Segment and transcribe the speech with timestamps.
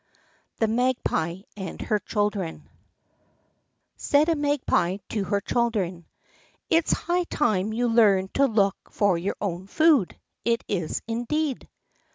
[0.57, 2.67] The Magpie and her Children
[3.97, 6.07] Said a Magpie to her children:
[6.71, 11.69] "It's high time you learned to look for your own food; it is indeed."